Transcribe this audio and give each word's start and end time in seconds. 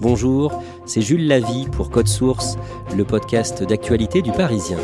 Bonjour, 0.00 0.62
c'est 0.86 1.02
Jules 1.02 1.26
Lavie 1.28 1.66
pour 1.70 1.90
Code 1.90 2.08
Source, 2.08 2.56
le 2.96 3.04
podcast 3.04 3.62
d'actualité 3.62 4.22
du 4.22 4.32
Parisien. 4.32 4.78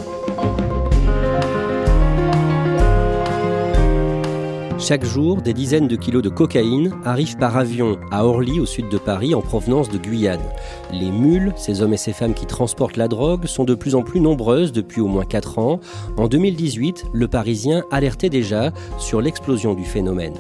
Chaque 4.78 5.06
jour, 5.06 5.40
des 5.40 5.54
dizaines 5.54 5.88
de 5.88 5.96
kilos 5.96 6.22
de 6.22 6.28
cocaïne 6.28 6.92
arrivent 7.06 7.38
par 7.38 7.56
avion 7.56 7.96
à 8.10 8.26
Orly, 8.26 8.60
au 8.60 8.66
sud 8.66 8.90
de 8.90 8.98
Paris, 8.98 9.34
en 9.34 9.40
provenance 9.40 9.88
de 9.88 9.96
Guyane. 9.96 10.38
Les 10.92 11.10
mules, 11.10 11.54
ces 11.56 11.80
hommes 11.80 11.94
et 11.94 11.96
ces 11.96 12.12
femmes 12.12 12.34
qui 12.34 12.44
transportent 12.44 12.98
la 12.98 13.08
drogue, 13.08 13.46
sont 13.46 13.64
de 13.64 13.74
plus 13.74 13.94
en 13.94 14.02
plus 14.02 14.20
nombreuses 14.20 14.72
depuis 14.72 15.00
au 15.00 15.08
moins 15.08 15.24
4 15.24 15.58
ans. 15.58 15.80
En 16.18 16.28
2018, 16.28 17.06
le 17.14 17.26
Parisien 17.26 17.84
alertait 17.90 18.28
déjà 18.28 18.70
sur 18.98 19.22
l'explosion 19.22 19.72
du 19.72 19.84
phénomène. 19.84 20.34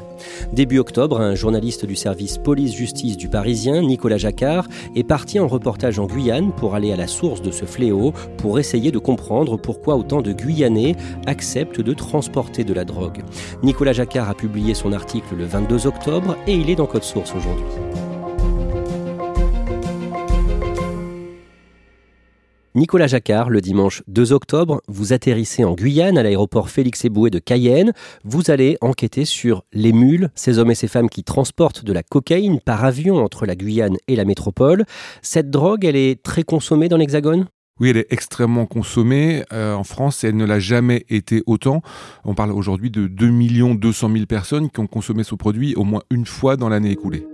Début 0.52 0.78
octobre, 0.78 1.20
un 1.20 1.34
journaliste 1.34 1.86
du 1.86 1.96
service 1.96 2.38
police-justice 2.38 3.16
du 3.16 3.28
Parisien, 3.28 3.82
Nicolas 3.82 4.18
Jacquard, 4.18 4.66
est 4.94 5.04
parti 5.04 5.38
en 5.40 5.48
reportage 5.48 5.98
en 5.98 6.06
Guyane 6.06 6.52
pour 6.52 6.74
aller 6.74 6.92
à 6.92 6.96
la 6.96 7.06
source 7.06 7.42
de 7.42 7.50
ce 7.50 7.64
fléau, 7.64 8.12
pour 8.38 8.58
essayer 8.58 8.90
de 8.90 8.98
comprendre 8.98 9.56
pourquoi 9.56 9.96
autant 9.96 10.22
de 10.22 10.32
Guyanais 10.32 10.96
acceptent 11.26 11.80
de 11.80 11.94
transporter 11.94 12.64
de 12.64 12.74
la 12.74 12.84
drogue. 12.84 13.22
Nicolas 13.62 13.92
Jacquard 13.92 14.28
a 14.28 14.34
publié 14.34 14.74
son 14.74 14.92
article 14.92 15.34
le 15.36 15.44
22 15.44 15.86
octobre 15.86 16.36
et 16.46 16.54
il 16.54 16.70
est 16.70 16.76
dans 16.76 16.86
Code 16.86 17.04
Source 17.04 17.34
aujourd'hui. 17.34 17.64
Nicolas 22.76 23.06
Jacquard, 23.06 23.48
le 23.48 23.62
dimanche 23.62 24.02
2 24.08 24.34
octobre, 24.34 24.82
vous 24.86 25.14
atterrissez 25.14 25.64
en 25.64 25.72
Guyane 25.72 26.18
à 26.18 26.22
l'aéroport 26.22 26.68
Félix 26.68 27.06
Éboué 27.06 27.30
de 27.30 27.38
Cayenne. 27.38 27.94
Vous 28.22 28.50
allez 28.50 28.76
enquêter 28.82 29.24
sur 29.24 29.64
les 29.72 29.94
mules, 29.94 30.28
ces 30.34 30.58
hommes 30.58 30.70
et 30.70 30.74
ces 30.74 30.86
femmes 30.86 31.08
qui 31.08 31.24
transportent 31.24 31.86
de 31.86 31.92
la 31.94 32.02
cocaïne 32.02 32.60
par 32.60 32.84
avion 32.84 33.16
entre 33.16 33.46
la 33.46 33.56
Guyane 33.56 33.96
et 34.08 34.14
la 34.14 34.26
métropole. 34.26 34.84
Cette 35.22 35.48
drogue, 35.48 35.86
elle 35.86 35.96
est 35.96 36.22
très 36.22 36.42
consommée 36.42 36.90
dans 36.90 36.98
l'Hexagone? 36.98 37.46
Oui, 37.80 37.88
elle 37.88 37.96
est 37.96 38.12
extrêmement 38.12 38.66
consommée 38.66 39.42
euh, 39.54 39.74
en 39.74 39.84
France 39.84 40.22
elle 40.22 40.36
ne 40.36 40.44
l'a 40.44 40.60
jamais 40.60 41.06
été 41.08 41.42
autant. 41.46 41.80
On 42.24 42.34
parle 42.34 42.52
aujourd'hui 42.52 42.90
de 42.90 43.06
2 43.06 43.74
200 43.74 44.10
000 44.12 44.26
personnes 44.26 44.68
qui 44.68 44.80
ont 44.80 44.86
consommé 44.86 45.24
ce 45.24 45.34
produit 45.34 45.74
au 45.76 45.84
moins 45.84 46.02
une 46.10 46.26
fois 46.26 46.58
dans 46.58 46.68
l'année 46.68 46.90
écoulée. 46.90 47.26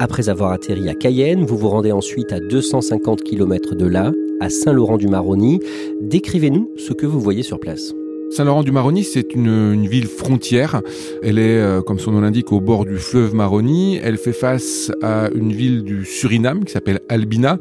Après 0.00 0.28
avoir 0.28 0.52
atterri 0.52 0.88
à 0.88 0.94
Cayenne, 0.94 1.44
vous 1.44 1.56
vous 1.56 1.68
rendez 1.68 1.90
ensuite 1.90 2.32
à 2.32 2.38
250 2.38 3.24
km 3.24 3.74
de 3.74 3.86
là, 3.86 4.12
à 4.40 4.48
Saint-Laurent-du-Maroni. 4.48 5.58
Décrivez-nous 6.00 6.70
ce 6.76 6.92
que 6.92 7.04
vous 7.04 7.20
voyez 7.20 7.42
sur 7.42 7.58
place. 7.58 7.94
Saint-Laurent-du-Maroni, 8.30 9.04
c'est 9.04 9.34
une, 9.34 9.86
ville 9.86 10.06
frontière. 10.06 10.82
Elle 11.22 11.38
est, 11.38 11.58
euh, 11.58 11.80
comme 11.80 11.98
son 11.98 12.12
nom 12.12 12.20
l'indique, 12.20 12.52
au 12.52 12.60
bord 12.60 12.84
du 12.84 12.98
fleuve 12.98 13.34
Maroni. 13.34 13.98
Elle 14.02 14.18
fait 14.18 14.34
face 14.34 14.92
à 15.02 15.30
une 15.34 15.52
ville 15.52 15.82
du 15.82 16.04
Suriname 16.04 16.64
qui 16.64 16.72
s'appelle 16.72 17.00
Albina. 17.08 17.58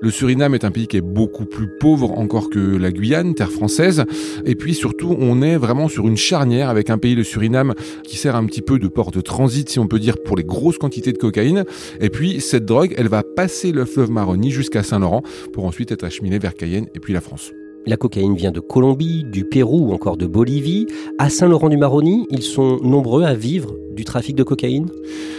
Le 0.00 0.10
Suriname 0.10 0.54
est 0.54 0.64
un 0.64 0.70
pays 0.72 0.88
qui 0.88 0.96
est 0.96 1.02
beaucoup 1.02 1.44
plus 1.44 1.68
pauvre 1.68 2.18
encore 2.18 2.50
que 2.50 2.58
la 2.58 2.90
Guyane, 2.90 3.34
terre 3.34 3.52
française. 3.52 4.04
Et 4.44 4.56
puis 4.56 4.74
surtout, 4.74 5.16
on 5.18 5.40
est 5.40 5.56
vraiment 5.56 5.88
sur 5.88 6.08
une 6.08 6.16
charnière 6.16 6.68
avec 6.68 6.90
un 6.90 6.98
pays, 6.98 7.14
le 7.14 7.24
Suriname, 7.24 7.74
qui 8.02 8.16
sert 8.16 8.34
un 8.34 8.44
petit 8.44 8.62
peu 8.62 8.78
de 8.78 8.88
port 8.88 9.12
de 9.12 9.20
transit, 9.20 9.68
si 9.68 9.78
on 9.78 9.86
peut 9.86 10.00
dire, 10.00 10.16
pour 10.24 10.36
les 10.36 10.44
grosses 10.44 10.78
quantités 10.78 11.12
de 11.12 11.18
cocaïne. 11.18 11.64
Et 12.00 12.10
puis 12.10 12.40
cette 12.40 12.64
drogue, 12.64 12.92
elle 12.98 13.08
va 13.08 13.22
passer 13.22 13.70
le 13.70 13.84
fleuve 13.84 14.10
Maroni 14.10 14.50
jusqu'à 14.50 14.82
Saint-Laurent 14.82 15.22
pour 15.52 15.64
ensuite 15.64 15.92
être 15.92 16.04
acheminée 16.04 16.38
vers 16.38 16.54
Cayenne 16.54 16.86
et 16.94 16.98
puis 16.98 17.12
la 17.12 17.20
France. 17.20 17.52
La 17.88 17.96
cocaïne 17.96 18.36
vient 18.36 18.50
de 18.50 18.60
Colombie, 18.60 19.24
du 19.24 19.46
Pérou 19.46 19.88
ou 19.88 19.94
encore 19.94 20.18
de 20.18 20.26
Bolivie. 20.26 20.86
À 21.16 21.30
Saint-Laurent-du-Maroni, 21.30 22.26
ils 22.30 22.42
sont 22.42 22.76
nombreux 22.82 23.24
à 23.24 23.32
vivre 23.32 23.74
du 23.94 24.04
trafic 24.04 24.36
de 24.36 24.42
cocaïne? 24.42 24.90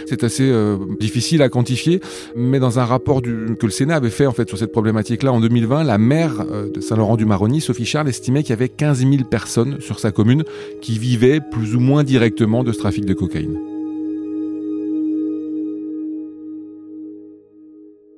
C'est 0.06 0.24
assez 0.24 0.50
euh, 0.50 0.76
difficile 0.98 1.42
à 1.42 1.48
quantifier, 1.48 2.00
mais 2.34 2.58
dans 2.58 2.80
un 2.80 2.84
rapport 2.84 3.22
du, 3.22 3.54
que 3.56 3.66
le 3.66 3.70
Sénat 3.70 3.94
avait 3.94 4.10
fait 4.10 4.26
en 4.26 4.32
fait 4.32 4.48
sur 4.48 4.58
cette 4.58 4.72
problématique-là 4.72 5.32
en 5.32 5.38
2020, 5.38 5.84
la 5.84 5.96
maire 5.96 6.44
euh, 6.50 6.68
de 6.72 6.80
Saint-Laurent-du-Maroni, 6.80 7.60
Sophie 7.60 7.84
Charles, 7.84 8.08
estimait 8.08 8.42
qu'il 8.42 8.50
y 8.50 8.54
avait 8.54 8.68
15 8.68 8.98
000 8.98 9.22
personnes 9.30 9.80
sur 9.80 10.00
sa 10.00 10.10
commune 10.10 10.42
qui 10.82 10.98
vivaient 10.98 11.38
plus 11.38 11.76
ou 11.76 11.80
moins 11.80 12.02
directement 12.02 12.64
de 12.64 12.72
ce 12.72 12.78
trafic 12.78 13.04
de 13.04 13.14
cocaïne. 13.14 13.60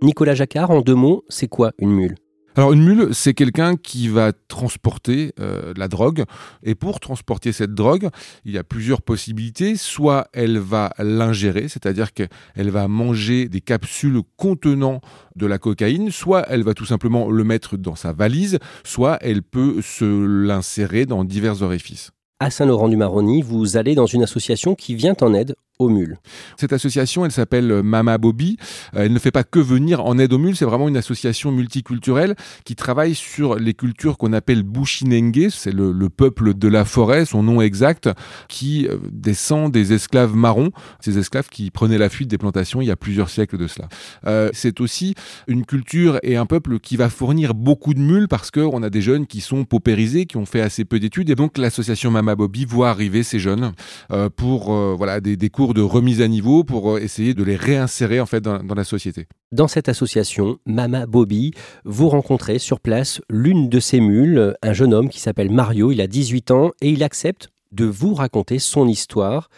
Nicolas 0.00 0.34
Jacquard, 0.34 0.70
en 0.70 0.80
deux 0.80 0.94
mots, 0.94 1.22
c'est 1.28 1.48
quoi 1.48 1.72
une 1.78 1.90
mule? 1.90 2.14
Alors 2.56 2.72
une 2.72 2.84
mule, 2.84 3.08
c'est 3.14 3.34
quelqu'un 3.34 3.76
qui 3.76 4.08
va 4.08 4.32
transporter 4.32 5.32
euh, 5.40 5.72
la 5.76 5.88
drogue. 5.88 6.24
Et 6.62 6.74
pour 6.74 7.00
transporter 7.00 7.52
cette 7.52 7.74
drogue, 7.74 8.08
il 8.44 8.52
y 8.52 8.58
a 8.58 8.64
plusieurs 8.64 9.00
possibilités. 9.00 9.76
Soit 9.76 10.28
elle 10.32 10.58
va 10.58 10.92
l'ingérer, 10.98 11.68
c'est-à-dire 11.68 12.12
qu'elle 12.12 12.30
va 12.56 12.88
manger 12.88 13.48
des 13.48 13.60
capsules 13.60 14.20
contenant 14.36 15.00
de 15.34 15.46
la 15.46 15.58
cocaïne, 15.58 16.10
soit 16.10 16.44
elle 16.48 16.62
va 16.62 16.74
tout 16.74 16.84
simplement 16.84 17.30
le 17.30 17.44
mettre 17.44 17.76
dans 17.78 17.94
sa 17.94 18.12
valise, 18.12 18.58
soit 18.84 19.18
elle 19.22 19.42
peut 19.42 19.80
se 19.80 20.04
l'insérer 20.04 21.06
dans 21.06 21.24
divers 21.24 21.62
orifices 21.62 22.12
à 22.42 22.50
Saint-Laurent-du-Maroni, 22.50 23.40
vous 23.40 23.76
allez 23.76 23.94
dans 23.94 24.06
une 24.06 24.24
association 24.24 24.74
qui 24.74 24.96
vient 24.96 25.14
en 25.20 25.32
aide 25.32 25.54
aux 25.78 25.88
mules. 25.88 26.18
Cette 26.56 26.72
association, 26.72 27.24
elle 27.24 27.32
s'appelle 27.32 27.82
Mama 27.82 28.18
Bobby. 28.18 28.56
Euh, 28.94 29.04
elle 29.04 29.12
ne 29.12 29.18
fait 29.18 29.30
pas 29.30 29.44
que 29.44 29.58
venir 29.58 30.04
en 30.04 30.18
aide 30.18 30.32
aux 30.32 30.38
mules, 30.38 30.56
c'est 30.56 30.64
vraiment 30.64 30.88
une 30.88 30.96
association 30.96 31.50
multiculturelle 31.50 32.36
qui 32.64 32.76
travaille 32.76 33.14
sur 33.14 33.56
les 33.56 33.74
cultures 33.74 34.18
qu'on 34.18 34.32
appelle 34.32 34.62
Bushinenge, 34.62 35.48
c'est 35.50 35.72
le, 35.72 35.92
le, 35.92 36.08
peuple 36.08 36.54
de 36.54 36.68
la 36.68 36.84
forêt, 36.84 37.24
son 37.24 37.42
nom 37.42 37.60
exact, 37.60 38.08
qui 38.48 38.86
euh, 38.86 38.98
descend 39.10 39.72
des 39.72 39.92
esclaves 39.92 40.34
marrons, 40.34 40.70
ces 41.00 41.18
esclaves 41.18 41.48
qui 41.48 41.70
prenaient 41.70 41.98
la 41.98 42.08
fuite 42.08 42.28
des 42.28 42.38
plantations 42.38 42.80
il 42.80 42.86
y 42.86 42.90
a 42.90 42.96
plusieurs 42.96 43.30
siècles 43.30 43.58
de 43.58 43.66
cela. 43.66 43.88
Euh, 44.26 44.50
c'est 44.52 44.80
aussi 44.80 45.14
une 45.48 45.64
culture 45.64 46.18
et 46.22 46.36
un 46.36 46.46
peuple 46.46 46.78
qui 46.78 46.96
va 46.96 47.08
fournir 47.08 47.54
beaucoup 47.54 47.94
de 47.94 48.00
mules 48.00 48.28
parce 48.28 48.50
qu'on 48.50 48.82
a 48.82 48.90
des 48.90 49.02
jeunes 49.02 49.26
qui 49.26 49.40
sont 49.40 49.64
paupérisés, 49.64 50.26
qui 50.26 50.36
ont 50.36 50.46
fait 50.46 50.60
assez 50.60 50.84
peu 50.84 51.00
d'études, 51.00 51.30
et 51.30 51.34
donc 51.34 51.58
l'association 51.58 52.10
Mama 52.10 52.34
Bobby 52.34 52.64
voit 52.64 52.90
arriver 52.90 53.22
ces 53.22 53.38
jeunes 53.38 53.72
euh, 54.10 54.28
pour 54.34 54.72
euh, 54.72 54.94
voilà 54.96 55.20
des, 55.20 55.36
des, 55.36 55.50
cours 55.50 55.61
de 55.68 55.80
remise 55.82 56.20
à 56.20 56.28
niveau 56.28 56.64
pour 56.64 56.96
euh, 56.96 57.00
essayer 57.00 57.34
de 57.34 57.44
les 57.44 57.56
réinsérer 57.56 58.20
en 58.20 58.26
fait 58.26 58.40
dans, 58.40 58.62
dans, 58.62 58.74
la 58.74 58.84
société. 58.84 59.26
Dans 59.52 59.68
cette 59.68 59.88
association 59.88 60.58
Mama 60.66 61.06
Bobby, 61.06 61.52
vous 61.84 62.08
rencontrez 62.08 62.58
sur 62.58 62.80
place 62.80 63.20
l'une 63.30 63.68
de 63.68 63.80
ces 63.80 64.00
mules, 64.00 64.54
un 64.62 64.72
jeune 64.72 64.92
homme 64.92 65.08
qui 65.08 65.20
s'appelle 65.20 65.50
Mario, 65.50 65.92
il 65.92 66.00
a 66.00 66.06
18 66.06 66.50
ans 66.50 66.70
et 66.80 66.90
il 66.90 67.02
accepte 67.02 67.48
de 67.70 67.84
vous 67.84 68.14
raconter 68.14 68.58
son 68.58 68.86
histoire. 68.88 69.48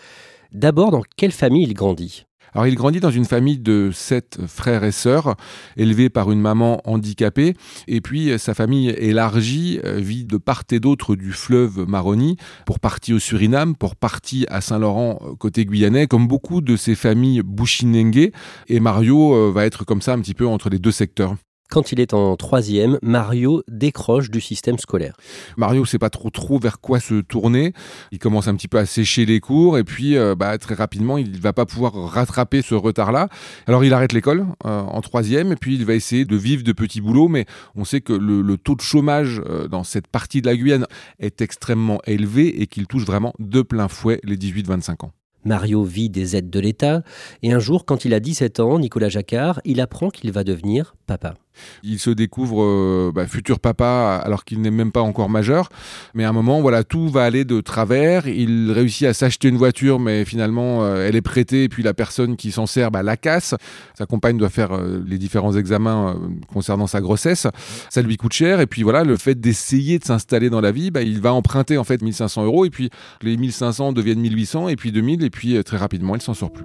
D'abord, 0.53 0.91
dans 0.91 1.03
quelle 1.17 1.33
famille 1.33 1.65
il 1.65 1.75
grandit? 1.75 2.27
Alors 2.55 2.67
il 2.67 2.75
grandit 2.75 3.01
dans 3.01 3.11
une 3.11 3.25
famille 3.25 3.59
de 3.59 3.91
sept 3.93 4.39
frères 4.47 4.85
et 4.85 4.93
sœurs, 4.93 5.37
élevés 5.77 6.09
par 6.09 6.31
une 6.31 6.41
maman 6.41 6.81
handicapée, 6.85 7.55
et 7.89 8.01
puis 8.01 8.39
sa 8.39 8.55
famille 8.55 8.91
élargie 8.91 9.81
vit 9.85 10.25
de 10.25 10.37
part 10.37 10.63
et 10.71 10.81
d'autre 10.81 11.17
du 11.17 11.33
fleuve 11.33 11.85
Maroni, 11.87 12.37
pour 12.65 12.81
partie 12.81 13.13
au 13.13 13.19
Suriname, 13.19 13.75
pour 13.75 13.97
partie 13.97 14.47
à 14.49 14.61
Saint-Laurent 14.61 15.21
côté 15.39 15.67
guyanais, 15.67 16.07
comme 16.07 16.27
beaucoup 16.27 16.61
de 16.61 16.77
ces 16.77 16.95
familles 16.95 17.43
bushinengue, 17.43 18.31
et 18.69 18.81
Mario 18.81 19.53
va 19.53 19.67
être 19.67 19.85
comme 19.85 20.01
ça 20.01 20.13
un 20.15 20.21
petit 20.21 20.35
peu 20.35 20.47
entre 20.47 20.71
les 20.71 20.79
deux 20.79 20.93
secteurs. 20.93 21.37
Quand 21.71 21.93
il 21.93 22.01
est 22.01 22.15
en 22.15 22.37
troisième, 22.37 22.99
Mario 23.03 23.63
décroche 23.69 24.31
du 24.31 24.41
système 24.41 24.79
scolaire. 24.79 25.15
Mario 25.57 25.85
sait 25.85 25.99
pas 25.99 26.11
trop 26.11 26.31
trop 26.31 26.59
vers 26.59 26.81
quoi 26.81 27.01
se 27.01 27.21
tourner. 27.21 27.73
Il 28.13 28.19
commence 28.19 28.49
un 28.49 28.55
petit 28.55 28.69
peu 28.69 28.79
à 28.79 28.87
sécher 28.87 29.25
les 29.25 29.41
cours 29.41 29.79
et 29.79 29.85
puis 29.85 30.17
euh, 30.17 30.35
bah, 30.35 30.57
très 30.59 30.75
rapidement 30.75 31.19
il 31.19 31.41
va 31.41 31.53
pas 31.53 31.67
pouvoir 31.67 31.95
rattraper 31.95 32.63
ce 32.63 32.75
retard-là. 32.75 33.29
Alors 33.67 33.83
il 33.83 33.93
arrête 33.93 34.13
l'école 34.13 34.47
euh, 34.67 34.81
en 34.81 35.01
troisième 35.01 35.53
et 35.53 35.57
puis 35.57 35.75
il 35.75 35.85
va 35.85 35.95
essayer 35.95 36.25
de 36.25 36.37
vivre 36.37 36.63
de 36.63 36.73
petits 36.73 37.01
boulots. 37.01 37.29
Mais 37.29 37.47
on 37.75 37.85
sait 37.85 38.01
que 38.01 38.13
le, 38.13 38.43
le 38.43 38.57
taux 38.57 38.77
de 38.77 38.83
chômage 38.83 39.41
euh, 39.47 39.67
dans 39.67 39.85
cette 39.85 40.07
partie 40.07 40.43
de 40.43 40.47
la 40.47 40.57
Guyane 40.57 40.87
est 41.19 41.41
extrêmement 41.41 42.01
élevé 42.07 42.61
et 42.61 42.67
qu'il 42.67 42.87
touche 42.87 43.05
vraiment 43.05 43.33
de 43.39 43.63
plein 43.63 43.89
fouet 43.89 44.21
les 44.23 44.37
18-25 44.37 45.07
ans. 45.07 45.13
Mario 45.45 45.83
vit 45.85 46.09
des 46.09 46.37
aides 46.37 46.51
de 46.51 46.61
l'État 46.61 47.03
et 47.43 47.53
un 47.53 47.59
jour, 47.59 47.85
quand 47.85 48.05
il 48.05 48.15
a 48.15 48.21
17 48.21 48.61
ans, 48.61 48.79
Nicolas 48.79 49.09
Jacquard, 49.09 49.61
il 49.65 49.81
apprend 49.81 50.11
qu'il 50.11 50.33
va 50.33 50.45
devenir 50.45 50.95
papa. 51.07 51.35
Il 51.83 51.99
se 51.99 52.11
découvre 52.11 52.63
euh, 52.63 53.13
bah, 53.15 53.27
futur 53.27 53.61
papa 53.61 54.21
alors 54.23 54.45
qu'il 54.45 54.61
n'est 54.61 54.71
même 54.71 54.93
pas 54.93 55.01
encore 55.01 55.31
majeur. 55.31 55.69
Mais 56.15 56.25
à 56.25 56.29
un 56.29 56.33
moment, 56.33 56.61
voilà, 56.61 56.85
tout 56.85 57.09
va 57.09 57.25
aller 57.25 57.45
de 57.45 57.61
travers. 57.61 58.27
Il 58.27 58.71
réussit 58.73 59.07
à 59.07 59.15
s'acheter 59.15 59.49
une 59.49 59.57
voiture, 59.57 60.01
mais 60.01 60.25
finalement, 60.25 60.85
euh, 60.85 61.07
elle 61.07 61.17
est 61.17 61.23
prêtée. 61.23 61.65
Et 61.65 61.69
puis 61.69 61.83
la 61.83 61.95
personne 61.95 62.37
qui 62.37 62.53
s'en 62.53 62.67
sert 62.67 62.91
bah, 62.91 63.03
la 63.03 63.17
casse. 63.17 63.55
Sa 63.97 64.07
compagne 64.07 64.37
doit 64.37 64.51
faire 64.51 64.73
euh, 64.73 65.03
les 65.07 65.19
différents 65.19 65.57
examens 65.57 66.19
concernant 66.53 66.87
sa 66.87 67.01
grossesse. 67.01 67.47
Ça 67.91 68.03
lui 68.03 68.17
coûte 68.17 68.33
cher. 68.33 68.61
Et 68.61 68.67
puis 68.67 68.83
voilà, 68.83 69.05
le 69.05 69.17
fait 69.17 69.41
d'essayer 69.41 69.99
de 69.99 70.05
s'installer 70.05 70.51
dans 70.51 70.61
la 70.61 70.73
vie, 70.73 70.91
bah, 70.91 71.03
il 71.03 71.21
va 71.21 71.33
emprunter 71.33 71.79
en 71.79 71.85
fait 71.85 72.03
1500 72.03 72.45
euros. 72.45 72.65
Et 72.65 72.71
puis 72.71 72.91
les 73.23 73.37
1500 73.37 73.93
deviennent 73.93 74.21
1800 74.21 74.69
et 74.69 74.77
puis 74.77 74.93
2000. 74.93 75.25
Et 75.25 75.31
puis 75.31 75.63
très 75.65 75.77
rapidement, 75.77 76.15
il 76.15 76.23
s'en 76.23 76.35
sort 76.35 76.53
plus. 76.53 76.65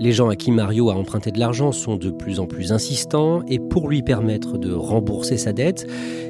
Les 0.00 0.10
gens 0.10 0.28
à 0.28 0.34
qui 0.34 0.50
Mario 0.50 0.90
a 0.90 0.94
emprunté 0.94 1.30
de 1.30 1.38
l'argent 1.38 1.70
sont 1.70 1.96
de 1.96 2.10
plus 2.10 2.40
en 2.40 2.46
plus 2.46 2.72
insistants 2.72 3.42
et 3.46 3.60
pour 3.60 3.88
lui 3.88 4.02
permettre 4.02 4.58
de 4.58 4.72
rembourser 4.72 5.36
sa 5.36 5.52
dette, 5.52 5.86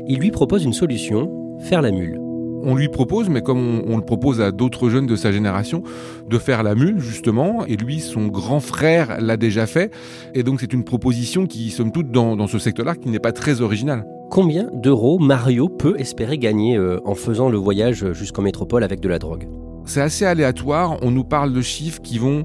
il 0.06 0.18
lui 0.18 0.30
propose 0.30 0.64
une 0.64 0.74
solution, 0.74 1.30
faire 1.60 1.80
la 1.80 1.90
mule. 1.90 2.20
On 2.66 2.74
lui 2.74 2.88
propose, 2.88 3.30
mais 3.30 3.40
comme 3.40 3.82
on, 3.86 3.96
le 3.96 4.04
propose 4.04 4.42
à 4.42 4.50
d'autres 4.50 4.90
jeunes 4.90 5.06
de 5.06 5.16
sa 5.16 5.32
génération, 5.32 5.82
de 6.28 6.38
faire 6.38 6.62
la 6.62 6.74
mule 6.74 6.98
justement, 6.98 7.64
et 7.64 7.76
lui, 7.76 8.00
son 8.00 8.26
grand 8.26 8.60
frère 8.60 9.18
l'a 9.20 9.38
déjà 9.38 9.66
fait, 9.66 9.90
et 10.34 10.42
donc 10.42 10.60
c'est 10.60 10.72
une 10.72 10.84
proposition 10.84 11.46
qui, 11.46 11.70
somme 11.70 11.90
toute, 11.90 12.10
dans, 12.10 12.36
dans 12.36 12.46
ce 12.46 12.58
secteur-là, 12.58 12.94
qui 12.96 13.08
n'est 13.08 13.18
pas 13.18 13.32
très 13.32 13.62
originale. 13.62 14.04
Combien 14.30 14.68
d'euros 14.74 15.18
Mario 15.18 15.68
peut 15.68 15.94
espérer 15.98 16.36
gagner 16.36 16.76
euh, 16.76 17.00
en 17.04 17.14
faisant 17.14 17.48
le 17.48 17.58
voyage 17.58 18.12
jusqu'en 18.12 18.42
métropole 18.42 18.84
avec 18.84 19.00
de 19.00 19.08
la 19.08 19.18
drogue? 19.18 19.48
C'est 19.86 20.00
assez 20.00 20.24
aléatoire, 20.24 20.98
on 21.02 21.10
nous 21.10 21.24
parle 21.24 21.52
de 21.52 21.60
chiffres 21.60 22.00
qui 22.00 22.18
vont 22.18 22.44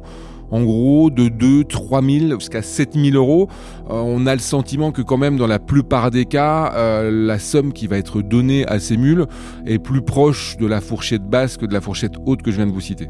en 0.52 0.64
gros 0.64 1.10
de 1.10 1.28
2, 1.28 1.64
3 1.64 2.02
000 2.02 2.40
jusqu'à 2.40 2.62
7 2.62 2.94
000 2.94 3.16
euros. 3.16 3.48
Euh, 3.90 3.94
on 3.94 4.26
a 4.26 4.34
le 4.34 4.42
sentiment 4.42 4.92
que 4.92 5.02
quand 5.02 5.18
même 5.18 5.38
dans 5.38 5.48
la 5.48 5.60
plupart 5.60 6.12
des 6.12 6.26
cas, 6.26 6.74
euh, 6.76 7.12
la 7.12 7.40
somme 7.40 7.74
qui 7.74 7.88
va 7.88 7.98
être 7.98 8.22
donnée 8.22 8.66
à 8.68 8.80
ces 8.80 8.98
mules 8.98 9.26
est 9.66 9.80
plus 9.80 10.02
proche 10.02 10.58
de 10.58 10.66
la 10.66 10.82
fourchette 10.82 11.24
basse 11.24 11.58
que 11.58 11.66
de 11.66 11.74
la 11.74 11.82
fourchette 11.82 12.14
haute 12.26 12.42
que 12.42 12.52
je 12.52 12.58
viens 12.58 12.68
de 12.68 12.72
vous 12.72 12.82
citer. 12.82 13.10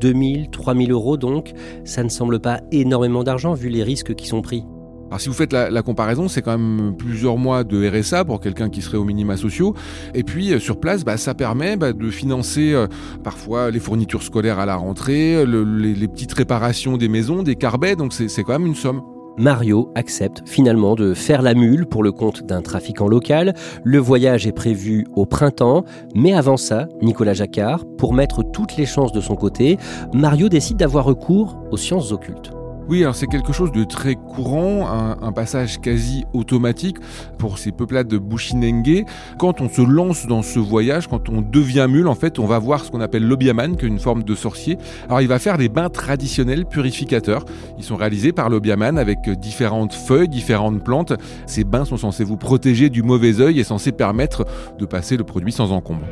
2 0.00 0.12
000, 0.12 0.46
3 0.50 0.74
000 0.74 0.90
euros 0.90 1.16
donc, 1.16 1.52
ça 1.84 2.02
ne 2.02 2.08
semble 2.08 2.40
pas 2.40 2.60
énormément 2.72 3.22
d'argent 3.22 3.52
vu 3.54 3.68
les 3.68 3.82
risques 3.82 4.14
qui 4.14 4.26
sont 4.26 4.40
pris. 4.40 4.64
Alors 5.10 5.20
si 5.20 5.28
vous 5.28 5.34
faites 5.34 5.52
la, 5.52 5.82
comparaison, 5.82 6.28
c'est 6.28 6.40
quand 6.40 6.56
même 6.56 6.94
plusieurs 6.96 7.36
mois 7.36 7.64
de 7.64 7.88
RSA 7.88 8.24
pour 8.24 8.40
quelqu'un 8.40 8.70
qui 8.70 8.80
serait 8.80 8.96
au 8.96 9.04
minima 9.04 9.36
sociaux. 9.36 9.74
Et 10.14 10.22
puis 10.22 10.52
euh, 10.52 10.60
sur 10.60 10.78
place, 10.78 11.04
bah, 11.04 11.16
ça 11.16 11.34
permet 11.34 11.76
bah, 11.76 11.92
de 11.92 12.10
financer 12.10 12.72
euh, 12.72 12.86
parfois 13.24 13.72
les 13.72 13.80
fournitures 13.80 14.22
scolaires 14.22 14.60
à 14.60 14.66
la 14.66 14.76
rentrée, 14.76 15.44
les, 15.44 16.08
petites 16.08 16.32
réparations 16.32 16.96
des 16.96 17.08
maisons, 17.08 17.42
des 17.42 17.56
carbets. 17.56 17.96
Donc 17.96 18.12
c'est 18.12 18.44
quand 18.44 18.52
même 18.52 18.66
une 18.66 18.76
somme. 18.76 19.02
Mario 19.36 19.90
accepte 19.96 20.42
finalement 20.46 20.94
de 20.94 21.14
faire 21.14 21.42
la 21.42 21.54
mule 21.54 21.86
pour 21.86 22.04
le 22.04 22.12
compte 22.12 22.44
d'un 22.46 22.62
trafiquant 22.62 23.08
local. 23.08 23.54
Le 23.82 23.98
voyage 23.98 24.46
est 24.46 24.52
prévu 24.52 25.06
au 25.16 25.26
printemps, 25.26 25.84
mais 26.14 26.34
avant 26.34 26.56
ça, 26.56 26.86
Nicolas 27.02 27.34
Jacquard, 27.34 27.84
pour 27.98 28.12
mettre 28.12 28.42
toutes 28.42 28.76
les 28.76 28.86
chances 28.86 29.12
de 29.12 29.20
son 29.20 29.34
côté, 29.34 29.76
Mario 30.12 30.48
décide 30.48 30.76
d'avoir 30.76 31.04
recours 31.04 31.58
aux 31.72 31.76
sciences 31.76 32.12
occultes. 32.12 32.52
Oui, 32.90 33.02
alors 33.02 33.14
c'est 33.14 33.28
quelque 33.28 33.52
chose 33.52 33.70
de 33.70 33.84
très 33.84 34.16
courant, 34.16 34.88
un, 34.88 35.30
passage 35.30 35.80
quasi 35.80 36.24
automatique 36.32 36.96
pour 37.38 37.58
ces 37.58 37.70
peuplades 37.70 38.08
de 38.08 38.18
Bushinenge. 38.18 39.04
Quand 39.38 39.60
on 39.60 39.68
se 39.68 39.80
lance 39.80 40.26
dans 40.26 40.42
ce 40.42 40.58
voyage, 40.58 41.06
quand 41.06 41.28
on 41.28 41.40
devient 41.40 41.86
mule, 41.88 42.08
en 42.08 42.16
fait, 42.16 42.40
on 42.40 42.46
va 42.46 42.58
voir 42.58 42.84
ce 42.84 42.90
qu'on 42.90 43.00
appelle 43.00 43.22
l'obiaman, 43.22 43.76
qui 43.76 43.84
est 43.84 43.88
une 43.88 44.00
forme 44.00 44.24
de 44.24 44.34
sorcier. 44.34 44.76
Alors 45.06 45.20
il 45.20 45.28
va 45.28 45.38
faire 45.38 45.56
des 45.56 45.68
bains 45.68 45.88
traditionnels 45.88 46.66
purificateurs. 46.66 47.44
Ils 47.78 47.84
sont 47.84 47.94
réalisés 47.94 48.32
par 48.32 48.50
l'obiaman 48.50 48.98
avec 48.98 49.30
différentes 49.38 49.94
feuilles, 49.94 50.28
différentes 50.28 50.82
plantes. 50.82 51.12
Ces 51.46 51.62
bains 51.62 51.84
sont 51.84 51.96
censés 51.96 52.24
vous 52.24 52.38
protéger 52.38 52.90
du 52.90 53.04
mauvais 53.04 53.40
œil 53.40 53.60
et 53.60 53.64
censés 53.64 53.92
permettre 53.92 54.44
de 54.80 54.84
passer 54.84 55.16
le 55.16 55.22
produit 55.22 55.52
sans 55.52 55.70
encombre. 55.70 56.06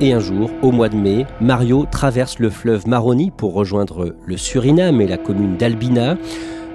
Et 0.00 0.12
un 0.12 0.20
jour, 0.20 0.48
au 0.62 0.70
mois 0.70 0.88
de 0.88 0.94
mai, 0.94 1.26
Mario 1.40 1.84
traverse 1.90 2.38
le 2.38 2.50
fleuve 2.50 2.86
Maroni 2.86 3.32
pour 3.32 3.52
rejoindre 3.54 4.14
le 4.24 4.36
Suriname 4.36 5.00
et 5.00 5.08
la 5.08 5.16
commune 5.16 5.56
d'Albina. 5.56 6.16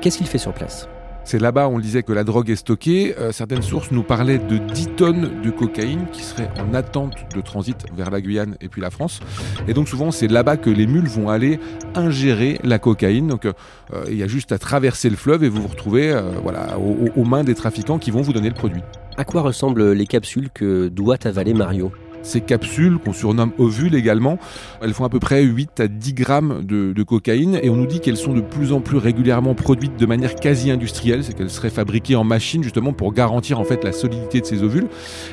Qu'est-ce 0.01 0.17
qu'il 0.17 0.27
fait 0.27 0.37
sur 0.37 0.53
place? 0.53 0.89
C'est 1.23 1.39
là-bas, 1.39 1.69
on 1.69 1.79
disait 1.79 2.03
que 2.03 2.11
la 2.11 2.25
drogue 2.25 2.49
est 2.49 2.57
stockée. 2.57 3.15
Euh, 3.17 3.31
certaines 3.31 3.61
sources 3.61 3.91
nous 3.91 4.03
parlaient 4.03 4.39
de 4.39 4.57
10 4.57 4.87
tonnes 4.97 5.41
de 5.41 5.49
cocaïne 5.51 6.07
qui 6.11 6.21
seraient 6.21 6.49
en 6.59 6.73
attente 6.73 7.13
de 7.33 7.39
transit 7.39 7.77
vers 7.95 8.11
la 8.11 8.19
Guyane 8.19 8.57
et 8.59 8.67
puis 8.67 8.81
la 8.81 8.89
France. 8.89 9.21
Et 9.69 9.73
donc 9.73 9.87
souvent, 9.87 10.11
c'est 10.11 10.27
là-bas 10.27 10.57
que 10.57 10.69
les 10.69 10.85
mules 10.85 11.07
vont 11.07 11.29
aller 11.29 11.61
ingérer 11.95 12.59
la 12.65 12.77
cocaïne. 12.77 13.27
Donc 13.27 13.45
euh, 13.45 13.53
il 14.09 14.17
y 14.17 14.23
a 14.23 14.27
juste 14.27 14.51
à 14.51 14.57
traverser 14.57 15.09
le 15.09 15.15
fleuve 15.15 15.45
et 15.45 15.49
vous 15.49 15.61
vous 15.61 15.69
retrouvez 15.69 16.11
euh, 16.11 16.23
voilà, 16.41 16.77
aux 16.77 17.23
mains 17.23 17.45
des 17.45 17.55
trafiquants 17.55 17.99
qui 17.99 18.11
vont 18.11 18.21
vous 18.21 18.33
donner 18.33 18.49
le 18.49 18.55
produit. 18.55 18.81
À 19.15 19.23
quoi 19.23 19.43
ressemblent 19.43 19.93
les 19.93 20.07
capsules 20.07 20.49
que 20.53 20.89
doit 20.89 21.25
avaler 21.25 21.53
Mario? 21.53 21.93
Ces 22.23 22.41
capsules, 22.41 22.97
qu'on 22.97 23.13
surnomme 23.13 23.51
ovules 23.57 23.95
également, 23.95 24.39
elles 24.81 24.93
font 24.93 25.05
à 25.05 25.09
peu 25.09 25.19
près 25.19 25.43
8 25.43 25.79
à 25.79 25.87
10 25.87 26.13
grammes 26.13 26.63
de, 26.63 27.03
cocaïne 27.03 27.59
et 27.61 27.69
on 27.69 27.75
nous 27.75 27.85
dit 27.85 27.99
qu'elles 27.99 28.17
sont 28.17 28.33
de 28.33 28.41
plus 28.41 28.71
en 28.71 28.79
plus 28.79 28.97
régulièrement 28.97 29.55
produites 29.55 29.97
de 29.99 30.05
manière 30.05 30.35
quasi 30.35 30.71
industrielle, 30.71 31.23
c'est 31.23 31.33
qu'elles 31.33 31.49
seraient 31.49 31.69
fabriquées 31.69 32.15
en 32.15 32.23
machine 32.23 32.63
justement 32.63 32.93
pour 32.93 33.13
garantir 33.13 33.59
en 33.59 33.65
fait 33.65 33.83
la 33.83 33.91
solidité 33.91 34.39
de 34.39 34.45
ces 34.45 34.63
ovules. 34.63 34.87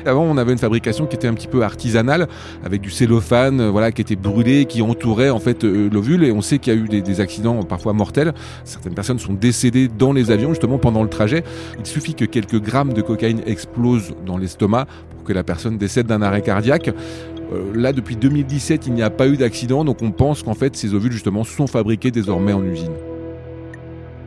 Avant, 0.05 0.23
on 0.23 0.35
avait 0.37 0.51
une 0.51 0.57
fabrication 0.57 1.05
qui 1.05 1.15
était 1.15 1.27
un 1.27 1.33
petit 1.33 1.47
peu 1.47 1.63
artisanale 1.63 2.27
avec 2.65 2.81
du 2.81 2.89
cellophane, 2.89 3.61
euh, 3.61 3.71
voilà, 3.71 3.91
qui 3.91 4.01
était 4.01 4.17
brûlé, 4.17 4.65
qui 4.65 4.81
entourait 4.81 5.29
en 5.29 5.39
fait 5.39 5.63
euh, 5.63 5.89
l'ovule 5.91 6.25
et 6.25 6.31
on 6.31 6.41
sait 6.41 6.59
qu'il 6.59 6.73
y 6.73 6.77
a 6.77 6.79
eu 6.79 6.87
des, 6.87 7.21
accidents 7.21 7.63
parfois 7.63 7.93
mortels. 7.93 8.33
Certaines 8.63 8.93
personnes 8.93 9.19
sont 9.19 9.33
décédées 9.33 9.87
dans 9.87 10.11
les 10.11 10.31
avions 10.31 10.49
justement 10.49 10.77
pendant 10.77 11.03
le 11.03 11.09
trajet. 11.09 11.43
Il 11.79 11.85
suffit 11.85 12.15
que 12.15 12.25
quelques 12.25 12.59
grammes 12.59 12.93
de 12.93 13.01
cocaïne 13.01 13.41
explosent 13.45 14.13
dans 14.25 14.37
l'estomac 14.37 14.87
que 15.21 15.33
la 15.33 15.43
personne 15.43 15.77
décède 15.77 16.07
d'un 16.07 16.21
arrêt 16.21 16.41
cardiaque. 16.41 16.80
Euh, 16.89 17.71
là, 17.75 17.93
depuis 17.93 18.15
2017, 18.15 18.87
il 18.87 18.93
n'y 18.93 19.01
a 19.01 19.09
pas 19.09 19.27
eu 19.27 19.37
d'accident, 19.37 19.83
donc 19.83 20.01
on 20.01 20.11
pense 20.11 20.43
qu'en 20.43 20.53
fait, 20.53 20.75
ces 20.75 20.93
ovules, 20.93 21.11
justement, 21.11 21.43
sont 21.43 21.67
fabriqués 21.67 22.11
désormais 22.11 22.53
en 22.53 22.63
usine. 22.63 22.93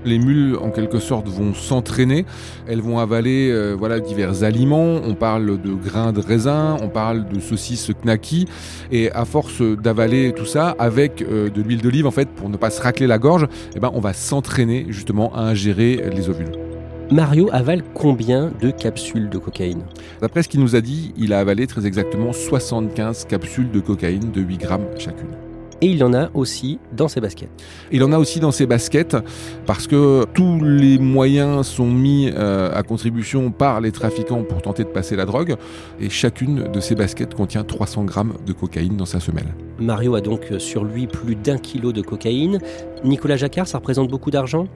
Les 0.04 0.18
mules, 0.18 0.58
en 0.60 0.68
quelque 0.68 0.98
sorte, 0.98 1.28
vont 1.28 1.54
s'entraîner. 1.54 2.26
Elles 2.66 2.82
vont 2.82 2.98
avaler 2.98 3.48
euh, 3.50 3.74
voilà, 3.78 4.00
divers 4.00 4.44
aliments. 4.44 5.00
On 5.02 5.14
parle 5.14 5.58
de 5.58 5.72
grains 5.72 6.12
de 6.12 6.20
raisin, 6.20 6.76
on 6.82 6.88
parle 6.88 7.26
de 7.26 7.40
saucisses 7.40 7.90
knacky. 8.02 8.46
Et 8.92 9.10
à 9.12 9.24
force 9.24 9.62
d'avaler 9.62 10.34
tout 10.36 10.44
ça 10.44 10.76
avec 10.78 11.22
euh, 11.22 11.48
de 11.48 11.62
l'huile 11.62 11.80
d'olive, 11.80 12.06
en 12.06 12.10
fait, 12.10 12.28
pour 12.28 12.50
ne 12.50 12.58
pas 12.58 12.68
se 12.68 12.82
racler 12.82 13.06
la 13.06 13.16
gorge, 13.16 13.46
eh 13.74 13.80
ben, 13.80 13.90
on 13.94 14.00
va 14.00 14.12
s'entraîner 14.12 14.84
justement 14.90 15.34
à 15.34 15.40
ingérer 15.40 16.04
les 16.14 16.28
ovules. 16.28 16.63
Mario 17.10 17.50
avale 17.52 17.82
combien 17.92 18.50
de 18.60 18.70
capsules 18.70 19.28
de 19.28 19.38
cocaïne 19.38 19.82
D'après 20.22 20.42
ce 20.42 20.48
qu'il 20.48 20.60
nous 20.60 20.74
a 20.74 20.80
dit, 20.80 21.12
il 21.18 21.34
a 21.34 21.38
avalé 21.38 21.66
très 21.66 21.86
exactement 21.86 22.32
75 22.32 23.26
capsules 23.26 23.70
de 23.70 23.80
cocaïne 23.80 24.32
de 24.32 24.40
8 24.40 24.56
grammes 24.56 24.86
chacune. 24.98 25.43
Et 25.84 25.88
il 25.88 26.02
en 26.02 26.14
a 26.14 26.30
aussi 26.32 26.78
dans 26.96 27.08
ses 27.08 27.20
baskets. 27.20 27.50
Il 27.92 28.02
en 28.04 28.12
a 28.12 28.18
aussi 28.18 28.40
dans 28.40 28.52
ses 28.52 28.64
baskets 28.64 29.18
parce 29.66 29.86
que 29.86 30.24
tous 30.32 30.58
les 30.64 30.98
moyens 30.98 31.66
sont 31.66 31.90
mis 31.90 32.30
euh, 32.34 32.70
à 32.72 32.82
contribution 32.82 33.50
par 33.50 33.82
les 33.82 33.92
trafiquants 33.92 34.44
pour 34.44 34.62
tenter 34.62 34.84
de 34.84 34.88
passer 34.88 35.14
la 35.14 35.26
drogue. 35.26 35.56
Et 36.00 36.08
chacune 36.08 36.72
de 36.72 36.80
ces 36.80 36.94
baskets 36.94 37.34
contient 37.34 37.64
300 37.64 38.04
grammes 38.04 38.32
de 38.46 38.54
cocaïne 38.54 38.96
dans 38.96 39.04
sa 39.04 39.20
semelle. 39.20 39.54
Mario 39.78 40.14
a 40.14 40.22
donc 40.22 40.54
sur 40.56 40.84
lui 40.84 41.06
plus 41.06 41.34
d'un 41.34 41.58
kilo 41.58 41.92
de 41.92 42.00
cocaïne. 42.00 42.60
Nicolas 43.04 43.36
Jacquard, 43.36 43.68
ça 43.68 43.76
représente 43.76 44.08
beaucoup 44.08 44.30
d'argent? 44.30 44.66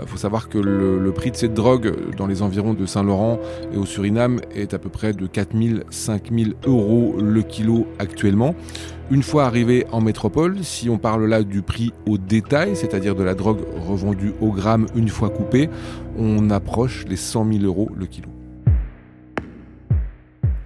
Il 0.00 0.08
faut 0.08 0.16
savoir 0.16 0.48
que 0.48 0.58
le, 0.58 1.12
prix 1.12 1.30
de 1.30 1.36
cette 1.36 1.54
drogue 1.54 1.94
dans 2.16 2.26
les 2.26 2.42
environs 2.42 2.74
de 2.74 2.86
Saint-Laurent 2.86 3.38
et 3.72 3.76
au 3.76 3.86
Suriname 3.86 4.40
est 4.52 4.74
à 4.74 4.80
peu 4.80 4.88
près 4.88 5.12
de 5.12 5.26
4000, 5.26 5.84
5000 5.90 6.54
euros 6.66 7.14
le 7.20 7.42
kilo 7.42 7.86
actuellement. 8.00 8.56
Une 9.12 9.24
fois 9.24 9.44
arrivé 9.44 9.86
en 9.90 10.00
métropole, 10.00 10.62
si 10.62 10.88
on 10.88 10.96
parle 10.96 11.26
là 11.26 11.42
du 11.42 11.62
prix 11.62 11.92
au 12.06 12.16
détail, 12.16 12.76
c'est-à-dire 12.76 13.16
de 13.16 13.24
la 13.24 13.34
drogue 13.34 13.62
revendue 13.76 14.32
au 14.40 14.52
gramme 14.52 14.86
une 14.94 15.08
fois 15.08 15.30
coupée, 15.30 15.68
on 16.16 16.48
approche 16.50 17.04
les 17.08 17.16
100 17.16 17.52
000 17.54 17.64
euros 17.64 17.90
le 17.96 18.06
kilo. 18.06 18.28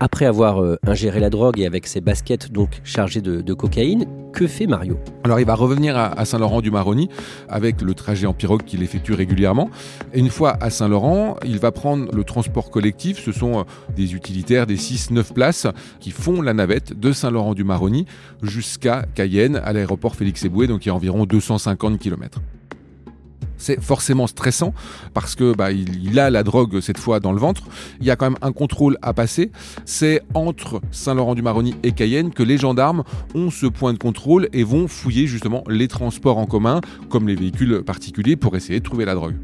Après 0.04 0.26
avoir 0.26 0.62
euh, 0.62 0.76
ingéré 0.86 1.18
la 1.18 1.30
drogue 1.30 1.58
et 1.58 1.64
avec 1.64 1.86
ses 1.86 2.02
baskets 2.02 2.52
donc 2.52 2.82
chargées 2.84 3.22
de, 3.22 3.54
cocaïne, 3.54 4.04
que 4.34 4.46
fait 4.46 4.66
Mario? 4.66 4.98
Alors 5.24 5.40
il 5.40 5.46
va 5.46 5.54
revenir 5.54 5.96
à, 5.96 6.22
Saint-Laurent-du-Maroni 6.26 7.08
avec 7.48 7.80
le 7.80 7.94
trajet 7.94 8.26
en 8.26 8.34
pirogue 8.34 8.64
qu'il 8.64 8.82
effectue 8.82 9.14
régulièrement. 9.14 9.70
Et 10.12 10.18
une 10.18 10.28
fois 10.28 10.58
à 10.60 10.68
Saint-Laurent, 10.68 11.38
il 11.46 11.58
va 11.58 11.72
prendre 11.72 12.14
le 12.14 12.22
transport 12.22 12.70
collectif. 12.70 13.18
Ce 13.18 13.32
sont 13.32 13.60
euh, 13.60 13.62
des 13.96 14.12
utilitaires, 14.12 14.66
des 14.66 14.76
6-9 14.76 15.32
places 15.32 15.66
qui 16.00 16.10
font 16.10 16.42
la 16.42 16.52
navette 16.52 17.00
de 17.00 17.10
Saint-Laurent-du-Maroni 17.12 18.04
jusqu'à 18.42 19.06
Cayenne, 19.14 19.56
à 19.64 19.72
l'aéroport 19.72 20.16
Félix-Éboué, 20.16 20.66
donc 20.66 20.84
il 20.84 20.90
y 20.90 20.92
a 20.92 20.94
environ 20.94 21.24
250 21.24 21.98
km 21.98 22.42
c'est 23.64 23.80
forcément 23.80 24.26
stressant 24.26 24.74
parce 25.14 25.34
que 25.34 25.54
bah, 25.54 25.72
il, 25.72 26.18
a 26.18 26.28
la 26.28 26.42
drogue 26.42 26.80
cette 26.80 26.98
fois 26.98 27.18
dans 27.18 27.32
le 27.32 27.38
ventre. 27.38 27.62
Il 28.00 28.06
y 28.06 28.10
a 28.10 28.16
quand 28.16 28.26
même 28.26 28.38
un 28.42 28.52
contrôle 28.52 28.98
à 29.00 29.14
passer. 29.14 29.50
C'est 29.86 30.20
entre 30.34 30.82
Saint-Laurent-du-Maroni 30.90 31.74
et 31.82 31.92
Cayenne 31.92 32.30
que 32.30 32.42
les 32.42 32.58
gendarmes 32.58 33.04
ont 33.34 33.50
ce 33.50 33.66
point 33.66 33.94
de 33.94 33.98
contrôle 33.98 34.48
et 34.52 34.64
vont 34.64 34.86
fouiller 34.86 35.26
justement 35.26 35.64
les 35.68 35.88
transports 35.88 36.36
en 36.36 36.46
commun, 36.46 36.82
comme 37.08 37.26
les 37.26 37.34
véhicules 37.34 37.82
particuliers, 37.82 38.36
pour 38.36 38.54
essayer 38.54 38.80
de 38.80 38.84
trouver 38.84 39.06
la 39.06 39.14
drogue. 39.14 39.34